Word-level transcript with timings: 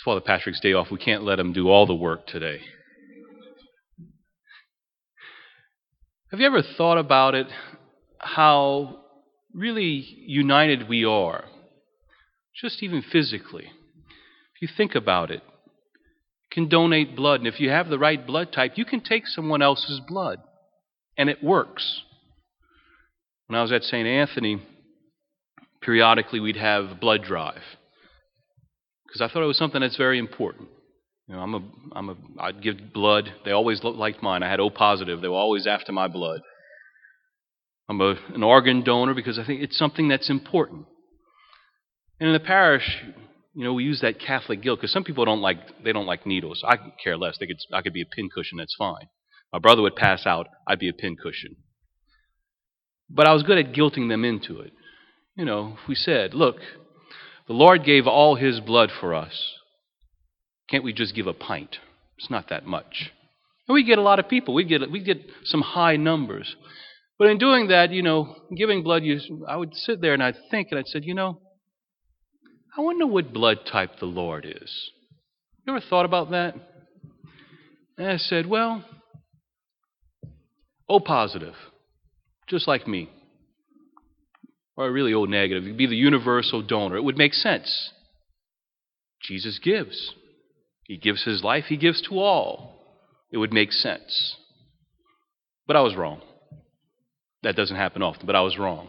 It's 0.00 0.04
Father 0.06 0.22
Patrick's 0.22 0.60
day 0.60 0.72
off. 0.72 0.90
We 0.90 0.96
can't 0.96 1.24
let 1.24 1.38
him 1.38 1.52
do 1.52 1.68
all 1.68 1.84
the 1.84 1.94
work 1.94 2.26
today. 2.26 2.60
Have 6.30 6.40
you 6.40 6.46
ever 6.46 6.62
thought 6.62 6.96
about 6.96 7.34
it, 7.34 7.48
how 8.18 9.02
really 9.52 10.02
united 10.26 10.88
we 10.88 11.04
are, 11.04 11.44
just 12.58 12.82
even 12.82 13.02
physically? 13.02 13.66
If 14.54 14.62
you 14.62 14.68
think 14.74 14.94
about 14.94 15.30
it, 15.30 15.42
you 15.44 16.48
can 16.50 16.70
donate 16.70 17.14
blood, 17.14 17.40
and 17.40 17.46
if 17.46 17.60
you 17.60 17.68
have 17.68 17.90
the 17.90 17.98
right 17.98 18.26
blood 18.26 18.54
type, 18.54 18.78
you 18.78 18.86
can 18.86 19.02
take 19.02 19.26
someone 19.26 19.60
else's 19.60 20.00
blood, 20.08 20.38
and 21.18 21.28
it 21.28 21.44
works. 21.44 22.00
When 23.48 23.58
I 23.58 23.60
was 23.60 23.70
at 23.70 23.82
St. 23.82 24.08
Anthony, 24.08 24.62
periodically 25.82 26.40
we'd 26.40 26.56
have 26.56 27.00
blood 27.00 27.22
drive 27.22 27.60
because 29.10 29.20
I 29.20 29.32
thought 29.32 29.42
it 29.42 29.46
was 29.46 29.58
something 29.58 29.80
that's 29.80 29.96
very 29.96 30.18
important. 30.18 30.68
You 31.26 31.34
know, 31.34 31.42
I'm 31.42 31.54
a, 31.54 31.62
I'm 31.92 32.08
a, 32.10 32.16
I'd 32.38 32.62
give 32.62 32.92
blood. 32.92 33.32
They 33.44 33.50
always 33.50 33.82
liked 33.82 34.22
mine. 34.22 34.42
I 34.42 34.50
had 34.50 34.60
O 34.60 34.70
positive. 34.70 35.20
They 35.20 35.28
were 35.28 35.34
always 35.34 35.66
after 35.66 35.92
my 35.92 36.06
blood. 36.08 36.40
I'm 37.88 38.00
a, 38.00 38.14
an 38.34 38.44
organ 38.44 38.84
donor 38.84 39.14
because 39.14 39.38
I 39.38 39.44
think 39.44 39.62
it's 39.62 39.76
something 39.76 40.08
that's 40.08 40.30
important. 40.30 40.86
And 42.20 42.28
in 42.28 42.32
the 42.32 42.40
parish, 42.40 43.02
you 43.54 43.64
know, 43.64 43.72
we 43.72 43.82
use 43.82 44.00
that 44.02 44.20
Catholic 44.20 44.62
guilt 44.62 44.80
because 44.80 44.92
some 44.92 45.04
people 45.04 45.24
don't 45.24 45.40
like 45.40 45.82
they 45.82 45.92
don't 45.92 46.06
like 46.06 46.26
needles. 46.26 46.62
I 46.66 46.76
care 47.02 47.16
less. 47.16 47.36
They 47.38 47.46
could 47.46 47.56
I 47.72 47.82
could 47.82 47.92
be 47.92 48.02
a 48.02 48.06
pincushion. 48.06 48.58
That's 48.58 48.76
fine. 48.78 49.08
My 49.52 49.58
brother 49.58 49.82
would 49.82 49.96
pass 49.96 50.26
out. 50.26 50.46
I'd 50.68 50.78
be 50.78 50.88
a 50.88 50.92
pincushion. 50.92 51.56
But 53.08 53.26
I 53.26 53.32
was 53.32 53.42
good 53.42 53.58
at 53.58 53.72
guilting 53.72 54.08
them 54.08 54.24
into 54.24 54.60
it. 54.60 54.72
You 55.36 55.44
know, 55.44 55.76
if 55.82 55.88
we 55.88 55.94
said, 55.96 56.34
look, 56.34 56.56
the 57.50 57.56
Lord 57.56 57.84
gave 57.84 58.06
all 58.06 58.36
His 58.36 58.60
blood 58.60 58.92
for 59.00 59.12
us. 59.12 59.54
Can't 60.70 60.84
we 60.84 60.92
just 60.92 61.16
give 61.16 61.26
a 61.26 61.32
pint? 61.32 61.78
It's 62.16 62.30
not 62.30 62.48
that 62.50 62.64
much. 62.64 63.10
And 63.66 63.74
we 63.74 63.82
get 63.82 63.98
a 63.98 64.02
lot 64.02 64.20
of 64.20 64.28
people. 64.28 64.54
We 64.54 64.62
get 64.62 64.88
we 64.88 65.02
get 65.02 65.18
some 65.46 65.60
high 65.60 65.96
numbers. 65.96 66.54
But 67.18 67.26
in 67.28 67.38
doing 67.38 67.66
that, 67.66 67.90
you 67.90 68.02
know, 68.02 68.36
giving 68.56 68.84
blood, 68.84 69.02
you, 69.02 69.18
I 69.48 69.56
would 69.56 69.74
sit 69.74 70.00
there 70.00 70.14
and 70.14 70.22
I'd 70.22 70.36
think, 70.52 70.68
and 70.70 70.78
I'd 70.78 70.86
say, 70.86 71.00
you 71.02 71.12
know, 71.12 71.40
I 72.78 72.82
wonder 72.82 73.04
what 73.04 73.32
blood 73.32 73.66
type 73.66 73.98
the 73.98 74.06
Lord 74.06 74.46
is. 74.46 74.90
You 75.66 75.74
ever 75.74 75.84
thought 75.90 76.04
about 76.04 76.30
that? 76.30 76.54
And 77.98 78.12
I 78.12 78.18
said, 78.18 78.46
well, 78.46 78.84
O 80.88 81.00
positive, 81.00 81.56
just 82.48 82.68
like 82.68 82.86
me. 82.86 83.10
Or 84.80 84.90
really 84.90 85.12
O 85.12 85.26
negative. 85.26 85.64
You'd 85.64 85.76
be 85.76 85.86
the 85.86 85.94
universal 85.94 86.62
donor. 86.62 86.96
It 86.96 87.04
would 87.04 87.18
make 87.18 87.34
sense. 87.34 87.90
Jesus 89.22 89.58
gives. 89.62 90.14
He 90.84 90.96
gives 90.96 91.22
his 91.22 91.44
life, 91.44 91.66
he 91.68 91.76
gives 91.76 92.00
to 92.08 92.18
all. 92.18 92.78
It 93.30 93.36
would 93.36 93.52
make 93.52 93.72
sense. 93.72 94.36
But 95.66 95.76
I 95.76 95.82
was 95.82 95.94
wrong. 95.94 96.22
That 97.42 97.56
doesn't 97.56 97.76
happen 97.76 98.00
often, 98.02 98.24
but 98.24 98.34
I 98.34 98.40
was 98.40 98.56
wrong. 98.56 98.88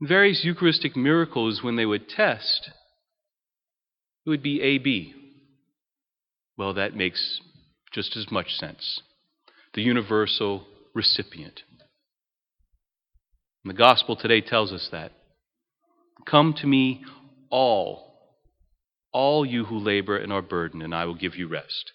Various 0.00 0.44
Eucharistic 0.44 0.96
miracles, 0.96 1.60
when 1.62 1.76
they 1.76 1.86
would 1.86 2.08
test, 2.08 2.70
it 4.26 4.30
would 4.30 4.42
be 4.42 4.60
AB. 4.60 5.14
Well, 6.56 6.74
that 6.74 6.96
makes 6.96 7.40
just 7.92 8.16
as 8.16 8.32
much 8.32 8.50
sense. 8.54 9.00
The 9.74 9.82
universal 9.82 10.66
recipient. 10.92 11.62
And 13.64 13.70
the 13.70 13.78
gospel 13.78 14.16
today 14.16 14.40
tells 14.40 14.72
us 14.72 14.88
that. 14.92 15.12
Come 16.26 16.54
to 16.60 16.66
me, 16.66 17.02
all, 17.50 18.08
all 19.12 19.44
you 19.44 19.64
who 19.64 19.78
labor 19.78 20.16
and 20.16 20.32
are 20.32 20.42
burdened, 20.42 20.82
and 20.82 20.94
I 20.94 21.04
will 21.04 21.14
give 21.14 21.36
you 21.36 21.48
rest. 21.48 21.92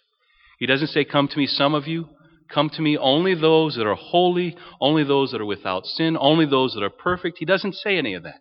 He 0.60 0.66
doesn't 0.66 0.88
say, 0.88 1.06
Come 1.06 1.28
to 1.28 1.38
me, 1.38 1.46
some 1.46 1.74
of 1.74 1.88
you. 1.88 2.10
Come 2.54 2.70
to 2.72 2.82
me, 2.82 2.98
only 2.98 3.34
those 3.34 3.76
that 3.76 3.88
are 3.88 3.96
holy, 3.96 4.56
only 4.80 5.04
those 5.04 5.32
that 5.32 5.42
are 5.42 5.46
without 5.46 5.86
sin, 5.86 6.18
only 6.20 6.46
those 6.46 6.74
that 6.74 6.84
are 6.84 6.90
perfect. 6.90 7.38
He 7.40 7.46
doesn't 7.46 7.76
say 7.76 7.98
any 7.98 8.14
of 8.14 8.24
that. 8.24 8.40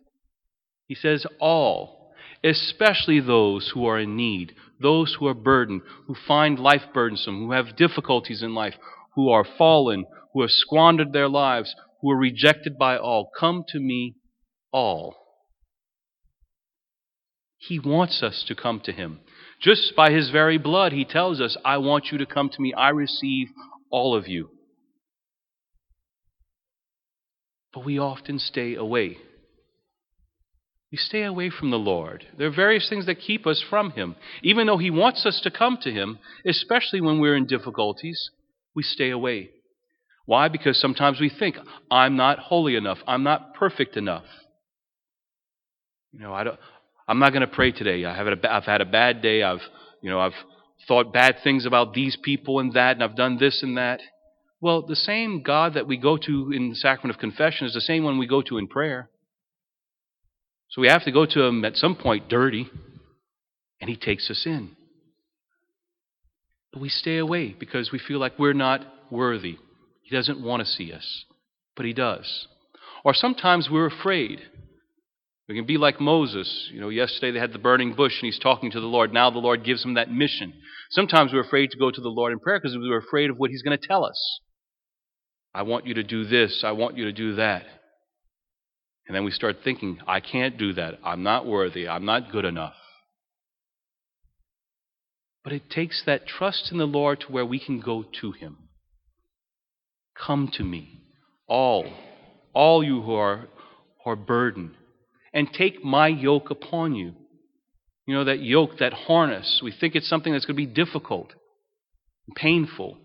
He 0.86 0.94
says, 0.94 1.26
All, 1.40 2.12
especially 2.44 3.20
those 3.20 3.70
who 3.72 3.86
are 3.86 3.98
in 3.98 4.16
need, 4.16 4.54
those 4.80 5.16
who 5.18 5.26
are 5.26 5.34
burdened, 5.34 5.82
who 6.06 6.14
find 6.26 6.58
life 6.58 6.82
burdensome, 6.92 7.38
who 7.38 7.52
have 7.52 7.76
difficulties 7.76 8.42
in 8.42 8.54
life, 8.54 8.74
who 9.14 9.30
are 9.30 9.46
fallen, 9.56 10.04
who 10.32 10.42
have 10.42 10.50
squandered 10.50 11.12
their 11.12 11.28
lives, 11.28 11.74
who 12.02 12.10
are 12.10 12.18
rejected 12.18 12.76
by 12.76 12.98
all. 12.98 13.30
Come 13.38 13.64
to 13.68 13.78
me, 13.78 14.16
all. 14.72 15.16
He 17.56 17.78
wants 17.78 18.22
us 18.22 18.44
to 18.48 18.56
come 18.56 18.80
to 18.84 18.92
Him. 18.92 19.20
Just 19.60 19.94
by 19.96 20.10
His 20.10 20.30
very 20.30 20.58
blood, 20.58 20.92
He 20.92 21.04
tells 21.04 21.40
us, 21.40 21.56
I 21.64 21.78
want 21.78 22.06
you 22.10 22.18
to 22.18 22.26
come 22.26 22.50
to 22.50 22.60
me. 22.60 22.74
I 22.74 22.88
receive 22.88 23.48
all 23.90 24.16
of 24.16 24.26
you. 24.26 24.50
But 27.72 27.84
we 27.84 27.98
often 27.98 28.40
stay 28.40 28.74
away. 28.74 29.18
We 30.90 30.98
stay 30.98 31.22
away 31.22 31.50
from 31.50 31.70
the 31.70 31.78
Lord. 31.78 32.26
There 32.36 32.48
are 32.48 32.54
various 32.54 32.88
things 32.90 33.06
that 33.06 33.20
keep 33.20 33.46
us 33.46 33.64
from 33.70 33.92
Him. 33.92 34.16
Even 34.42 34.66
though 34.66 34.76
He 34.76 34.90
wants 34.90 35.24
us 35.24 35.40
to 35.44 35.50
come 35.50 35.78
to 35.82 35.92
Him, 35.92 36.18
especially 36.44 37.00
when 37.00 37.20
we're 37.20 37.36
in 37.36 37.46
difficulties, 37.46 38.30
we 38.74 38.82
stay 38.82 39.10
away. 39.10 39.50
Why? 40.24 40.48
Because 40.48 40.80
sometimes 40.80 41.20
we 41.20 41.30
think, 41.30 41.56
I'm 41.90 42.16
not 42.16 42.38
holy 42.38 42.76
enough. 42.76 42.98
I'm 43.06 43.24
not 43.24 43.54
perfect 43.54 43.96
enough. 43.96 44.24
You 46.12 46.20
know, 46.20 46.32
I 46.32 46.44
don't, 46.44 46.58
I'm 47.08 47.18
not 47.18 47.32
going 47.32 47.40
to 47.40 47.52
pray 47.52 47.72
today. 47.72 48.04
I 48.04 48.14
have 48.16 48.26
a, 48.26 48.52
I've 48.52 48.64
had 48.64 48.80
a 48.80 48.86
bad 48.86 49.22
day. 49.22 49.42
I've, 49.42 49.62
you 50.00 50.10
know, 50.10 50.20
I've 50.20 50.32
thought 50.86 51.12
bad 51.12 51.36
things 51.42 51.66
about 51.66 51.94
these 51.94 52.16
people 52.22 52.60
and 52.60 52.72
that, 52.74 52.92
and 52.92 53.02
I've 53.02 53.16
done 53.16 53.38
this 53.38 53.62
and 53.62 53.76
that. 53.76 54.00
Well, 54.60 54.82
the 54.82 54.96
same 54.96 55.42
God 55.42 55.74
that 55.74 55.88
we 55.88 55.96
go 55.96 56.16
to 56.16 56.52
in 56.52 56.70
the 56.70 56.76
sacrament 56.76 57.16
of 57.16 57.20
confession 57.20 57.66
is 57.66 57.74
the 57.74 57.80
same 57.80 58.04
one 58.04 58.18
we 58.18 58.28
go 58.28 58.42
to 58.42 58.58
in 58.58 58.68
prayer. 58.68 59.10
So 60.70 60.80
we 60.80 60.88
have 60.88 61.04
to 61.04 61.12
go 61.12 61.26
to 61.26 61.42
Him 61.42 61.64
at 61.64 61.76
some 61.76 61.96
point 61.96 62.28
dirty, 62.28 62.70
and 63.80 63.90
He 63.90 63.96
takes 63.96 64.30
us 64.30 64.44
in. 64.46 64.70
But 66.72 66.80
we 66.80 66.88
stay 66.88 67.18
away 67.18 67.54
because 67.58 67.90
we 67.92 67.98
feel 67.98 68.18
like 68.18 68.38
we're 68.38 68.52
not 68.52 68.86
worthy. 69.10 69.58
He 70.02 70.14
doesn't 70.14 70.42
want 70.42 70.60
to 70.60 70.66
see 70.66 70.92
us, 70.92 71.24
but 71.76 71.86
He 71.86 71.92
does. 71.92 72.46
Or 73.04 73.14
sometimes 73.14 73.68
we're 73.70 73.86
afraid. 73.86 74.40
We 75.48 75.56
can 75.56 75.66
be 75.66 75.76
like 75.76 76.00
Moses. 76.00 76.70
You 76.72 76.80
know, 76.80 76.88
yesterday 76.88 77.32
they 77.32 77.38
had 77.40 77.52
the 77.52 77.58
burning 77.58 77.94
bush 77.94 78.20
and 78.20 78.26
he's 78.26 78.38
talking 78.38 78.70
to 78.70 78.80
the 78.80 78.86
Lord. 78.86 79.12
Now 79.12 79.30
the 79.30 79.38
Lord 79.38 79.64
gives 79.64 79.84
him 79.84 79.94
that 79.94 80.10
mission. 80.10 80.52
Sometimes 80.90 81.32
we're 81.32 81.40
afraid 81.40 81.70
to 81.72 81.78
go 81.78 81.90
to 81.90 82.00
the 82.00 82.08
Lord 82.08 82.32
in 82.32 82.38
prayer 82.38 82.60
because 82.60 82.76
we're 82.76 82.98
afraid 82.98 83.28
of 83.28 83.38
what 83.38 83.50
he's 83.50 83.62
going 83.62 83.76
to 83.76 83.86
tell 83.86 84.04
us. 84.04 84.40
I 85.54 85.62
want 85.62 85.86
you 85.86 85.94
to 85.94 86.02
do 86.02 86.24
this. 86.24 86.62
I 86.64 86.72
want 86.72 86.96
you 86.96 87.04
to 87.06 87.12
do 87.12 87.34
that. 87.34 87.64
And 89.06 89.16
then 89.16 89.24
we 89.24 89.30
start 89.30 89.58
thinking, 89.64 89.98
I 90.06 90.20
can't 90.20 90.56
do 90.56 90.72
that. 90.74 90.98
I'm 91.04 91.22
not 91.22 91.44
worthy. 91.44 91.88
I'm 91.88 92.04
not 92.04 92.30
good 92.30 92.44
enough. 92.44 92.74
But 95.42 95.52
it 95.52 95.68
takes 95.68 96.04
that 96.06 96.26
trust 96.26 96.70
in 96.70 96.78
the 96.78 96.86
Lord 96.86 97.20
to 97.20 97.32
where 97.32 97.44
we 97.44 97.58
can 97.58 97.80
go 97.80 98.04
to 98.20 98.32
him. 98.32 98.61
Come 100.24 100.50
to 100.54 100.64
me, 100.64 101.00
all, 101.48 101.86
all 102.54 102.84
you 102.84 103.02
who 103.02 103.14
are, 103.14 103.48
who 104.04 104.10
are 104.10 104.16
burdened 104.16 104.74
and 105.32 105.52
take 105.52 105.84
my 105.84 106.08
yoke 106.08 106.50
upon 106.50 106.94
you. 106.94 107.14
You 108.06 108.14
know, 108.14 108.24
that 108.24 108.42
yoke, 108.42 108.78
that 108.78 108.92
harness, 108.92 109.60
we 109.62 109.72
think 109.72 109.94
it's 109.94 110.08
something 110.08 110.32
that's 110.32 110.44
going 110.44 110.56
to 110.56 110.66
be 110.66 110.66
difficult, 110.66 111.32
painful. 112.36 112.98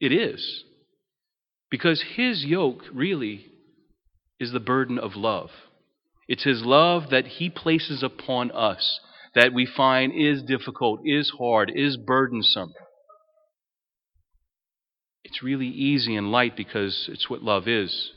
It 0.00 0.12
is. 0.12 0.64
Because 1.70 2.02
his 2.16 2.44
yoke 2.44 2.82
really 2.92 3.46
is 4.40 4.52
the 4.52 4.60
burden 4.60 4.98
of 4.98 5.14
love. 5.14 5.50
It's 6.28 6.44
his 6.44 6.62
love 6.64 7.10
that 7.10 7.26
he 7.26 7.48
places 7.48 8.02
upon 8.02 8.50
us 8.50 9.00
that 9.34 9.52
we 9.52 9.66
find 9.66 10.12
is 10.14 10.42
difficult, 10.42 11.00
is 11.04 11.32
hard, 11.38 11.72
is 11.74 11.96
burdensome. 11.96 12.72
It's 15.32 15.42
really 15.42 15.68
easy 15.68 16.14
and 16.14 16.30
light 16.30 16.58
because 16.58 17.08
it's 17.10 17.30
what 17.30 17.42
love 17.42 17.66
is. 17.66 18.10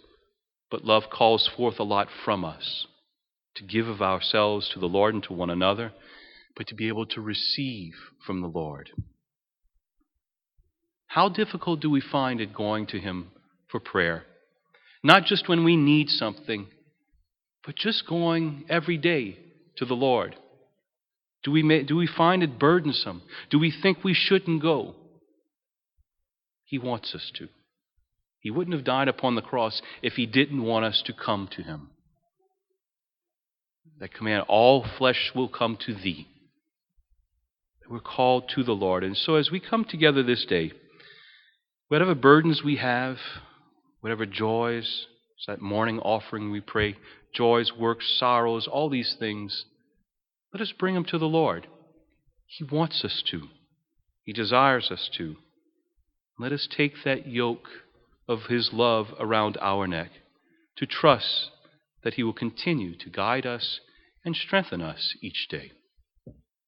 But 0.70 0.84
love 0.84 1.04
calls 1.10 1.50
forth 1.56 1.80
a 1.80 1.84
lot 1.84 2.10
from 2.26 2.44
us 2.44 2.88
to 3.56 3.64
give 3.64 3.88
of 3.88 4.02
ourselves 4.02 4.68
to 4.74 4.82
the 4.82 4.90
Lord 4.90 5.14
and 5.14 5.24
to 5.24 5.34
one 5.34 5.50
another, 5.50 5.94
but 6.58 6.68
to 6.68 6.76
be 6.76 6.90
able 6.90 7.06
to 7.06 7.22
receive 7.22 7.94
from 8.28 8.42
the 8.42 8.50
Lord. 8.50 8.90
How 11.08 11.30
difficult 11.30 11.80
do 11.80 11.90
we 11.90 12.02
find 12.02 12.42
it 12.42 12.54
going 12.54 12.86
to 12.88 13.00
Him 13.00 13.32
for 13.70 13.80
prayer? 13.80 14.26
Not 15.02 15.24
just 15.24 15.48
when 15.48 15.64
we 15.64 15.78
need 15.78 16.10
something, 16.10 16.68
but 17.66 17.78
just 17.78 18.06
going 18.06 18.66
every 18.68 18.98
day 18.98 19.40
to 19.78 19.86
the 19.86 19.94
Lord. 19.94 20.36
Do 21.46 21.52
we, 21.52 21.84
do 21.84 21.96
we 21.96 22.08
find 22.08 22.44
it 22.44 22.60
burdensome? 22.60 23.22
Do 23.50 23.58
we 23.58 23.72
think 23.72 24.04
we 24.04 24.14
shouldn't 24.14 24.62
go? 24.62 24.96
He 26.66 26.78
wants 26.80 27.14
us 27.16 27.32
to. 27.36 27.48
He 28.40 28.52
wouldn't 28.52 28.76
have 28.76 28.86
died 28.86 29.08
upon 29.08 29.36
the 29.36 29.42
cross 29.42 29.82
if 30.02 30.14
He 30.14 30.26
didn't 30.26 30.64
want 30.64 30.86
us 30.86 31.02
to 31.06 31.14
come 31.14 31.48
to 31.56 31.64
Him. 31.64 31.90
that 34.00 34.14
command, 34.14 34.46
all 34.50 34.86
flesh 34.98 35.32
will 35.34 35.48
come 35.48 35.78
to 35.86 35.94
thee. 35.94 36.28
We're 37.90 38.00
called 38.00 38.50
to 38.56 38.64
the 38.64 38.74
Lord. 38.74 39.04
And 39.04 39.16
so 39.16 39.36
as 39.36 39.52
we 39.52 39.60
come 39.60 39.86
together 39.86 40.24
this 40.24 40.44
day, 40.46 40.72
whatever 41.88 42.16
burdens 42.16 42.64
we 42.64 42.78
have, 42.78 43.18
whatever 44.02 44.26
joys, 44.26 45.06
that 45.48 45.62
morning 45.62 46.00
offering 46.00 46.50
we 46.50 46.62
pray, 46.62 46.98
joys, 47.34 47.72
works, 47.78 48.12
sorrows, 48.20 48.68
all 48.68 48.90
these 48.90 49.16
things, 49.20 49.66
let 50.54 50.62
us 50.62 50.72
bring 50.72 50.96
them 50.96 51.06
to 51.06 51.18
the 51.20 51.28
Lord. 51.28 51.68
He 52.48 52.64
wants 52.64 53.04
us 53.04 53.24
to. 53.32 53.44
He 54.24 54.34
desires 54.34 54.90
us 54.90 55.10
to. 55.18 55.36
Let 56.38 56.52
us 56.52 56.68
take 56.70 57.04
that 57.04 57.28
yoke 57.28 57.70
of 58.28 58.48
His 58.48 58.74
love 58.74 59.14
around 59.20 59.58
our 59.62 59.88
neck 59.88 60.12
to 60.78 60.86
trust 60.86 61.52
that 62.04 62.16
He 62.16 62.24
will 62.24 62.34
continue 62.34 62.96
to 62.98 63.10
guide 63.10 63.46
us 63.46 63.80
and 64.24 64.36
strengthen 64.36 64.82
us 64.82 65.16
each 65.22 65.48
day. 65.48 65.72